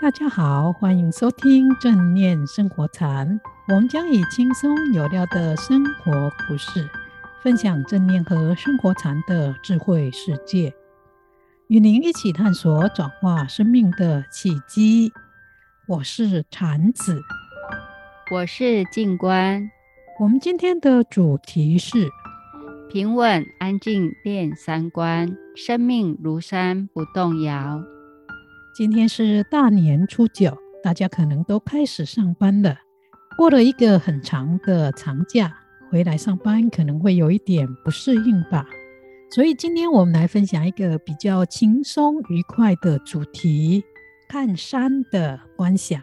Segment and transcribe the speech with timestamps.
[0.00, 3.38] 大家好，欢迎收听正念生活禅。
[3.68, 6.88] 我们将以轻松有料的生活故事，
[7.42, 10.72] 分享正念和生活禅的智慧世界，
[11.66, 15.12] 与您一起探索转化生命的契机。
[15.86, 17.20] 我是禅子，
[18.32, 19.70] 我是静观。
[20.18, 22.08] 我们今天的主题是
[22.90, 27.82] 平稳安静练三观，生命如山不动摇。
[28.72, 32.78] 今天是大年初九，大家可能都开始上班了。
[33.36, 35.52] 过了一个很长的长假，
[35.90, 38.64] 回来上班可能会有一点不适应吧。
[39.30, 43.82] 所以今天我们来分享一个比较轻松愉快的主题——
[44.30, 46.00] 看山的观想，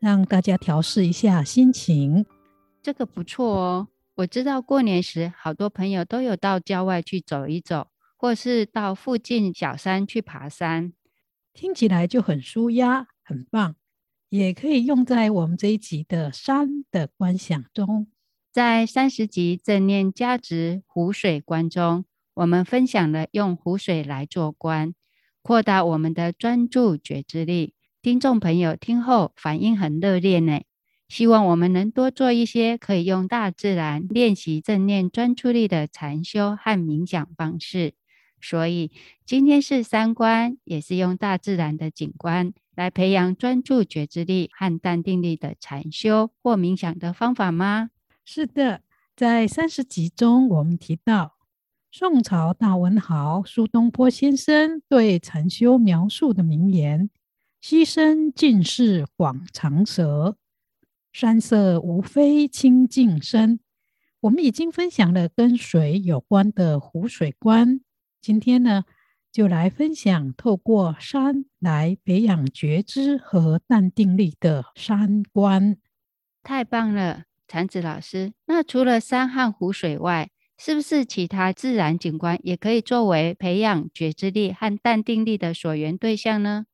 [0.00, 2.24] 让大家调试一下心情。
[2.82, 3.88] 这个不错哦。
[4.16, 10.92] 我知道过年时，好多朋友都有到郊外去走一走，或是到附近小山去爬山。
[11.60, 13.74] 听起来就很舒压，很棒，
[14.28, 18.06] 也可以用在我们这一集的山的观想中。
[18.52, 24.94] 在三十集正念加值湖水观中，我们分享了用湖水来做观，
[25.42, 27.74] 扩大我们的专注觉知力。
[28.00, 30.60] 听众朋友听后反应很热烈呢，
[31.08, 37.94] 希望我们能多做一些可以用大自然练习正念专注力的禅修和冥想方式。
[38.40, 38.90] 所以
[39.24, 47.90] 今天是三观，也是用大自然的景观来培养专注觉知力和淡定力的禅修或冥想的方法吗？
[48.24, 48.82] 是的，
[49.16, 51.36] 在三十集中我们提到，
[51.90, 57.10] 宋朝大文豪苏东坡先生对禅修描述的名言
[57.60, 60.36] ：“溪声尽是广长舌，
[61.12, 63.58] 山色无非清净身。”
[64.22, 67.80] 我们已经分享了跟水有关的湖水观。
[68.20, 68.84] 今天呢，
[69.32, 75.76] 就来分享透过山来培养觉知和淡定力的山观。
[76.42, 78.32] 太棒了，禅子老师。
[78.46, 86.66] 那除了山和湖水外，是不是其他自然景观也可以作为培养觉知力和淡定力的所缘对象呢？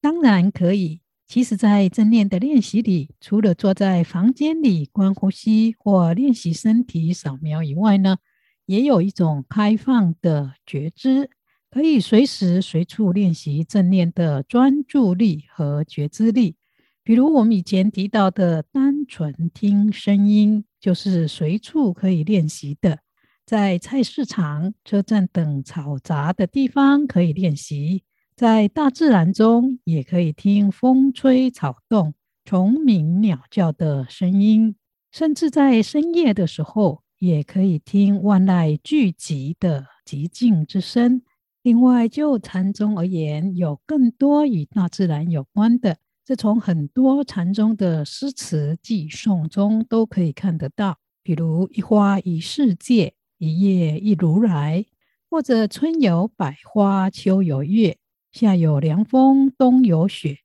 [0.00, 1.00] 当然可以。
[1.26, 8.18] 其实，在正念的练习里，除了坐在房间里观呼吸或练习身体扫描以外呢，
[8.66, 11.30] 也有一种开放的觉知，
[11.70, 16.56] 可以随时随处练习正念的专注力和觉知力。
[17.02, 22.98] 比如我们以前提到的单纯听声音，就是随处可以练习的。
[23.44, 28.02] 在菜市场、车站等嘈杂的地方可以练习，
[28.34, 34.74] 在大自然中也可以听风吹草动、虫鸣鸟叫的声音，
[35.12, 37.05] 甚至在深夜的时候。
[37.18, 41.22] 也可以听万籁俱寂的寂静之声。
[41.62, 50.98] 另外，就禅宗而言，有更多与大自然有关的，这从很多禅宗的诗词偈诵中都可以看得到。
[51.22, 54.86] 比如“一花一世界，一叶一如来”，
[55.28, 57.98] 或者“春有百花，秋有月，
[58.30, 60.38] 夏有凉风，冬有雪。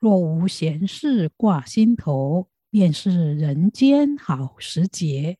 [0.00, 5.36] 若无闲事挂心头，便是人间好时节。”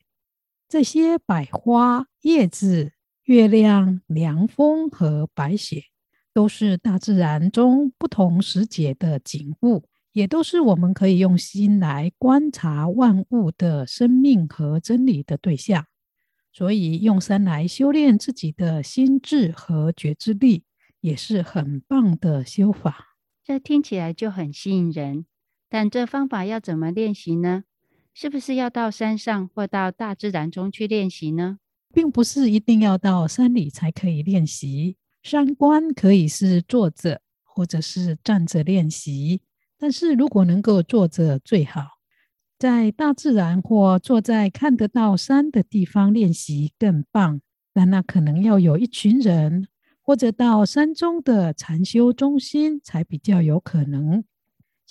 [0.72, 2.92] 这些百花、叶子、
[3.24, 5.82] 月亮、凉风和白雪，
[6.32, 15.84] 都是大自然中不同时节的景物，也都是我们可以用心来观察万物的生命和真理的对象。
[16.54, 20.64] 所以，用山来修炼自己的心智和觉知力，
[21.02, 23.18] 也是很棒的修法。
[23.44, 25.26] 这听起来就很吸引人，
[25.68, 27.64] 但这方法要怎么练习呢？
[28.14, 31.58] 是不是要到山上或到大自然中去练习呢？
[31.92, 34.96] 并不是一定要到山里才可以练习。
[35.22, 39.42] 山观可以是坐着或者是站着练习，
[39.78, 41.98] 但是如果能够坐着最好。
[42.58, 47.40] 在大自然或坐在看得到山的地方练习更棒，
[47.72, 49.66] 但那可能要有一群人，
[50.00, 54.24] 或者到山中的禅修中心才比较有可能。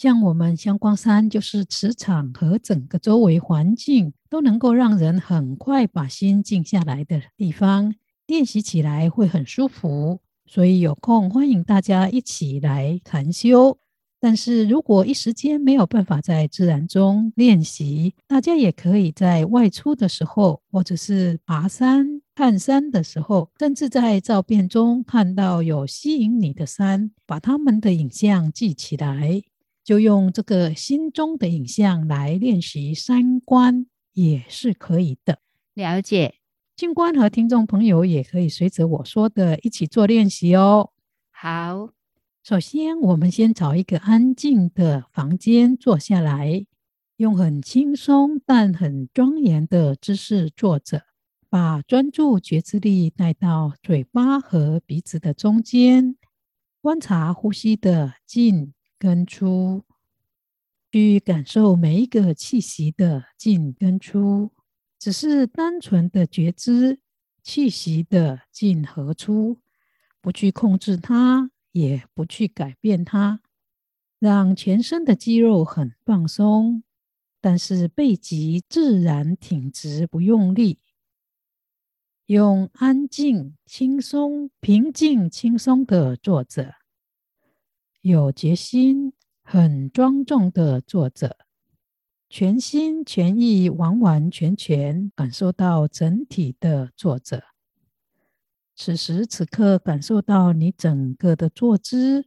[0.02, 7.94] 像我们香光山，就是磁场和整个周围环境都能够让人很快把心静下来的地方，
[8.26, 10.20] 练习起来会很舒服。
[10.48, 13.78] 所以有空欢迎大家一起来禅修。
[14.20, 29.44] 但是如果一时间没有办法在自然中练习，大家也可以在外出的时候，或者是爬山、看山的时候，甚至在照片中看到有吸引你的山，把他们的影像记起来。
[29.84, 35.40] 就用这个心中的影像来练习三观也是可以的。
[35.74, 36.36] 了解，
[36.76, 40.92] 静观和听众朋友也可以随着我说的一起做练习哦。
[41.32, 41.90] 好，
[42.44, 46.66] 首先，我们先找一个安静的房间坐下来，
[47.18, 51.04] 用很轻松但很庄严的姿势坐着，
[51.50, 56.16] 把专注觉知力带到嘴巴和鼻子的中间，
[56.82, 59.84] 观察呼吸的进跟出，
[60.92, 64.52] 去感受每一个气息的进跟出，
[65.00, 67.00] 只是单纯的觉知
[67.42, 69.60] 气息的进和出，
[70.22, 71.50] 不去控制它。
[71.74, 73.40] 也不去改变它，
[74.20, 76.84] 让全身的肌肉很放松，
[77.40, 80.80] 但是背脊自然挺直，不用力，
[82.26, 86.76] 用安静、轻松、平静、轻松的坐着，
[88.02, 89.14] 有决心、
[89.44, 91.38] 很庄重的坐着，
[92.30, 97.44] 全心全意、完完全全感受到整体的坐着。
[98.76, 102.26] 此时此刻，感受到你整个的坐姿，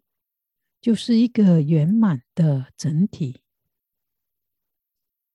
[0.81, 3.41] 就是一个圆满的整体。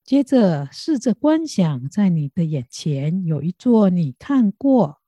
[0.06, 5.01] 接着，试着观想，在你的眼前有一座你看过、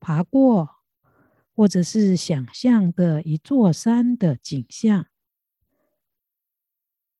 [0.00, 0.81] 爬过，
[1.54, 5.06] 或者是想象的一座山的景象。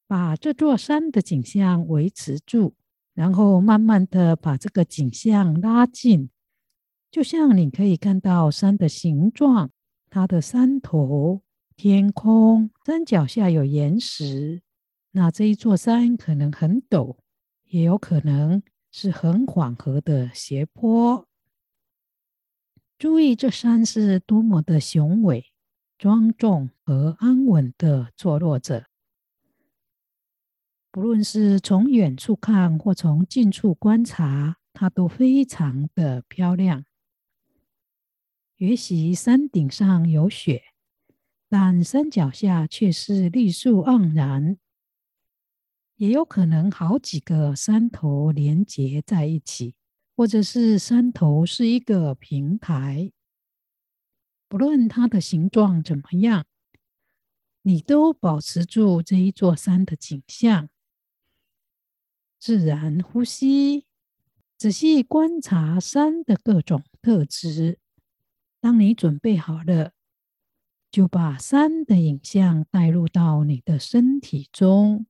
[0.07, 2.75] 把这座山的景象维持住，
[3.15, 6.29] 然后慢慢的把这个景象拉近。
[7.11, 9.71] 就像你可以看到山的形状，
[10.11, 11.43] 它的山头、
[11.77, 14.63] 天空、山脚下有岩石，
[15.13, 17.17] 那这一座山可能很陡，
[17.65, 21.27] 也有可能是很缓和的斜坡。
[23.03, 25.47] 注意这山是多么的雄伟、
[25.99, 28.87] 庄重和安稳的坐落着。
[30.93, 36.85] 不论是从远处看或从近处观察，它都非常的漂亮。
[38.59, 40.63] 也许山顶上有雪，
[41.49, 44.59] 但山脚下却是绿树盎然。
[45.97, 49.75] 也有可能好几个山头连接在一起，
[50.23, 53.11] 或者是山头是一个平台。
[54.47, 56.47] 不论它的形状怎么样，
[57.63, 60.69] 你都保持住这一座山的景象，
[62.39, 63.87] 自然呼吸，
[64.57, 67.81] 仔细观察山的各种特质。
[68.61, 69.91] 当你准备好了，
[70.93, 75.05] 就把山的影像带入到你的身体中，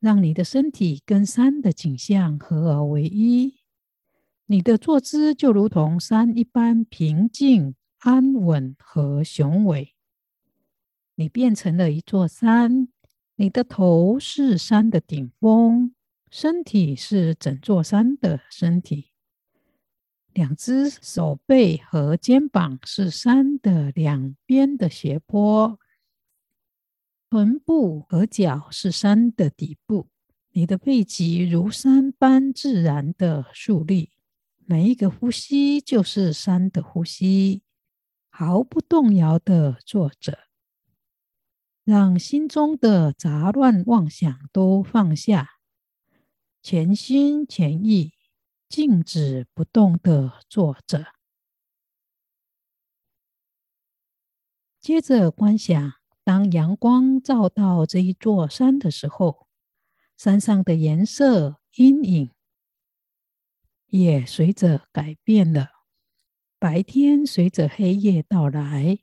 [0.00, 3.60] 让你的身体跟山的景象合而为一。
[4.46, 9.94] 你的坐姿就如同山一般平静、安稳和雄伟。
[11.14, 12.88] 你变成了一座山，
[13.36, 15.94] 你的头是山的顶峰，
[16.30, 19.10] 身体是整座山的身体。
[20.32, 25.79] 两只手背和肩膀是山的两边的斜坡，
[27.30, 30.08] 臀部和脚是山的底部。
[30.50, 34.10] 你的背脊如山般自然的竖立，
[34.66, 37.62] 每一个呼吸就是山的呼吸，
[38.28, 40.48] 毫不动摇的坐着，
[41.84, 45.60] 让心中的杂乱妄想都放下，
[46.60, 48.14] 全心全意。
[48.68, 51.14] 静止不动的坐着，
[54.80, 59.46] 接着观想，当阳光照到这一座山的时候，
[60.16, 62.30] 山上的颜色、阴影
[63.86, 65.70] 也随着改变了。
[66.58, 68.98] 白天随着黑夜到来，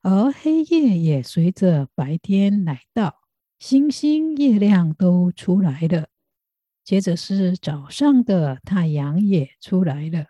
[0.00, 3.16] 而黑夜也随着白天来到，
[3.58, 6.08] 星星、月亮都出来了。
[6.82, 10.26] 接着是早上的太阳也出来了，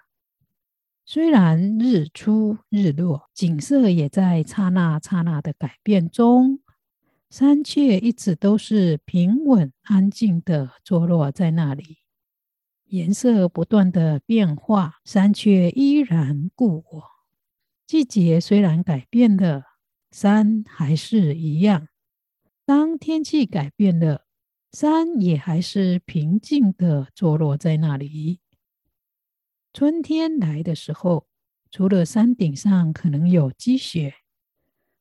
[1.07, 6.61] 虽然日出日落，景色也在刹那刹那的改变中，
[7.29, 11.99] 山却一直都是平稳安静的坐落在那里，
[12.87, 17.05] 颜色不断的变化，山却依然故我。
[17.87, 19.63] 季节虽然改变了，
[20.11, 21.89] 山还是一样。
[22.65, 24.23] 当天气改变了。
[24.73, 28.41] 山也还是平静的坐落在那里。
[29.75, 31.27] 春天来的时候，
[31.69, 34.15] 除了山顶上可能有积雪，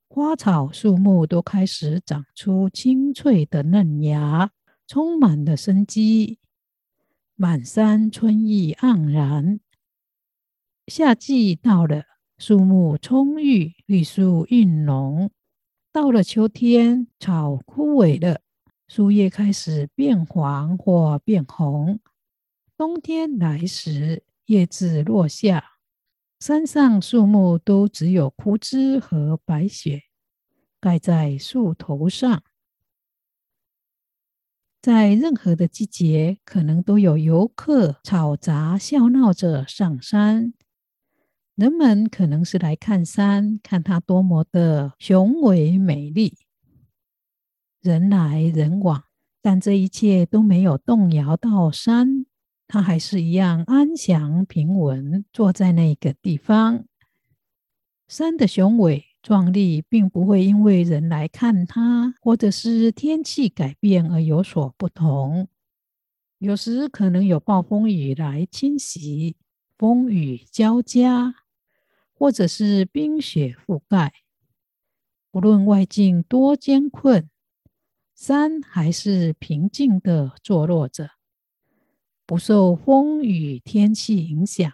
[0.10, 4.50] 花草树木都开始长出青翠的嫩芽，
[4.88, 6.40] 充满了生机。
[7.36, 9.60] 满山春意盎然。
[10.88, 12.06] 夏季到了，
[12.40, 15.30] 树木葱郁，绿树韵浓。
[15.92, 18.42] 到了秋天，草枯萎了。
[18.88, 22.00] 树叶开始变黄或变红，
[22.76, 25.80] 冬天来时，叶子落下，
[26.40, 30.04] 山上树木都只有枯枝和白雪
[30.80, 32.44] 盖在树头上。
[34.80, 40.54] 在任何的季节，可能都有游客吵杂笑闹着上山。
[41.56, 46.38] 人们可能是来看山，看它多么的雄伟美丽。
[47.82, 49.06] 人来人往，
[49.42, 52.28] 但这一切都没有动摇到山，
[52.68, 56.86] 它还是一样安详平稳，坐在那个地方。
[58.08, 59.06] 山的雄伟。
[59.24, 65.48] 壮丽并不会因为人来看它，或者是天气改变而有所不同。
[66.40, 69.38] 有时可能有暴风雨来侵袭，
[69.78, 71.36] 风雨交加，
[72.12, 74.12] 或者是冰雪覆盖。
[75.32, 77.30] 无论外境多艰困，
[78.14, 81.12] 山还是平静的坐落着，
[82.26, 84.72] 不受风雨天气影响。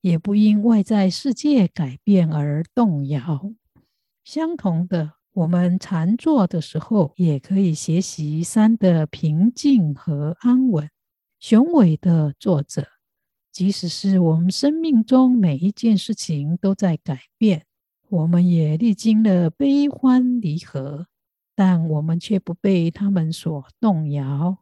[0.00, 3.52] 也不因外在世界改变而动摇。
[4.24, 10.88] 相同的，我们禅坐的时候，也可以学习山的平静和安稳，
[11.40, 12.86] 雄伟的作者。
[13.50, 17.66] 即使是我们生命中每一件事情都在改变，
[18.08, 21.08] 我们也历经了悲欢离合，
[21.56, 24.58] 但我们却不被他们所动摇。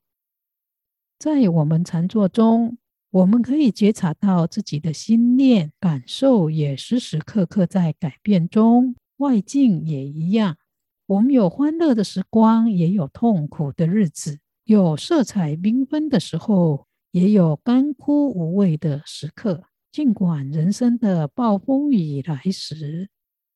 [1.19, 2.77] 在我们禅坐中，
[3.11, 8.95] 我们可以觉察到自己的心念感受，也时时刻刻在改变中。
[9.17, 10.59] 外境也一样，
[11.07, 19.65] 我们有欢乐的时光，也有痛苦的日子；有色彩缤纷的时候，也有干枯无味的时刻。
[19.91, 23.09] 尽管人生的暴风雨来时，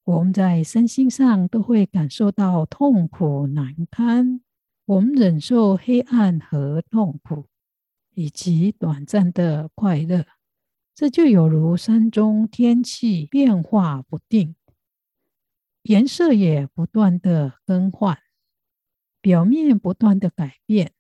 [0.05, 4.41] 我们在身心上都会感受到痛苦难堪。
[4.87, 7.50] 我们忍受黑暗和痛苦。
[8.15, 10.27] 以及短暂的快乐，
[10.95, 14.57] 这就有如山中天气变化不定，
[15.83, 18.19] 颜色也不断的更换，
[19.21, 20.93] 表面不断的改变，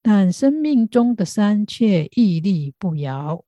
[0.00, 3.44] 但生命中的山却屹立不摇。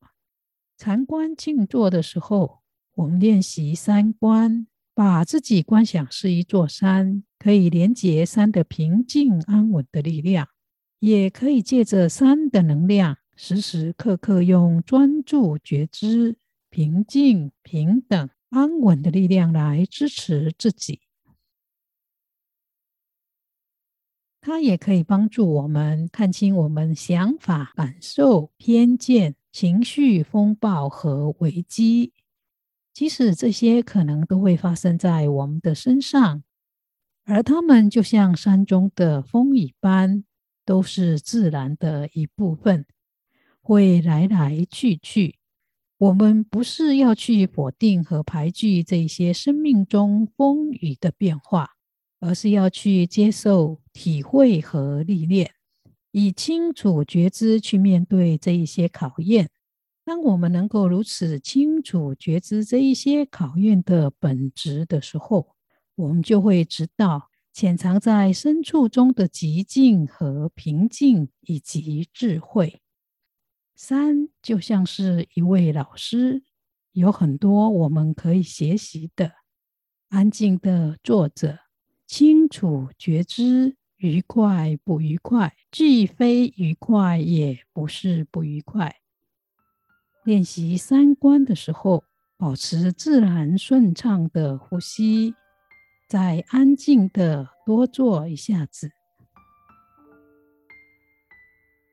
[0.77, 2.61] 禅观静坐的时候，
[2.95, 10.49] 我们练习三观，把自己观想是一座山，可以连接山的平静安稳的力量。
[11.01, 16.37] 也可以借着山的能量，时时刻刻用专注觉知、
[16.69, 21.01] 平静、平等、安稳的力量来支持自己。
[24.43, 32.13] 它也可以帮助我们看清我们想法、感受、偏见、情绪风暴和危机，
[32.93, 36.43] 即使这些可能都会发生在我们的身上，
[37.25, 40.25] 而它们就像山中的风一般。
[40.65, 42.87] 都是自然的一部分，
[43.61, 45.37] 会来来去去。
[45.99, 51.71] 我们不是要去否定和排拒这些生命中风雨的变化，
[52.21, 55.51] 而是要去接受、体会和历练，
[56.11, 59.51] 以清楚觉知去面对这一些考验。
[60.05, 65.55] 当我们能够如此清楚觉知这一些考验的本质的时候，
[65.97, 67.30] 我们就会知道。
[67.61, 72.81] 潜藏在深处中的寂静和平静，以及智慧。
[73.77, 76.43] 山就像是一位老师，
[76.93, 79.33] 有很多我们可以学习的。
[80.09, 81.59] 安静的坐着，
[82.07, 88.97] 清楚觉知，愉快不愉快，既非愉快，也不是不愉快。
[90.25, 92.05] 练习三观的时候，
[92.39, 95.35] 保持自然顺畅的呼吸。
[96.11, 98.91] 再安静的多坐一下子，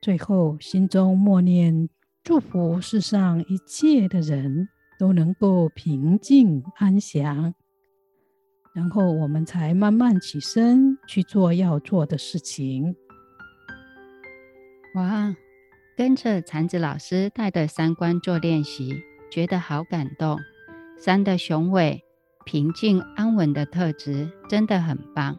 [0.02, 1.88] 最后心中默念
[2.24, 7.54] 祝福世上一切的人都能够平静安详，
[8.74, 12.96] 然后我们才慢慢起身去做要做的事情。
[14.96, 15.32] 哇，
[15.96, 20.40] 跟着禅子老师带的三观做练习，觉得好感动，
[20.98, 22.02] 山的雄伟。
[22.48, 25.36] 平静安稳的特质真的很棒。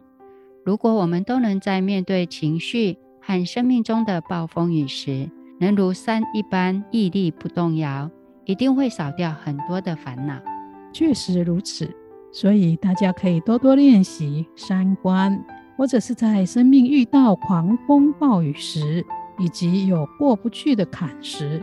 [0.64, 8.08] 如果我们都能在面对情绪和生命中的暴风雨时，能如山一般屹立不动摇，
[8.44, 10.40] 一定会少掉很多的烦恼。
[10.92, 11.92] 确实如此，
[12.32, 15.44] 所以大家可以多多练习三观，
[15.76, 19.04] 或者是在生命遇到狂风暴雨时，
[19.40, 21.60] 以及有过不去的坎时，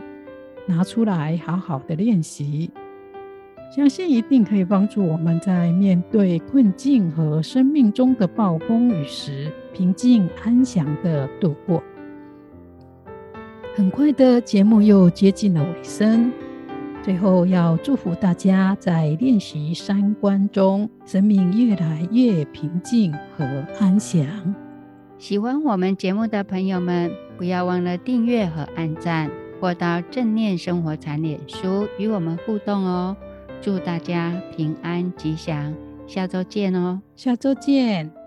[0.66, 2.70] 拿出来好好的练习。
[3.70, 11.82] 相信一定可以帮助我们在面对困境和生命中的暴风雨时，平静安详地度过。
[13.74, 16.32] 很快的节目又接近了尾声，
[17.02, 23.44] 最后要祝福大家在练习三观中，生命越来越平静和
[23.78, 24.26] 安详。
[25.18, 33.14] 喜欢我们节目的朋友们，不要忘了订阅和按赞，或到正念生活禅脸书与我们互动哦。
[33.60, 35.74] 祝大家平安吉祥，
[36.06, 37.00] 下周见哦！
[37.16, 38.17] 下周见。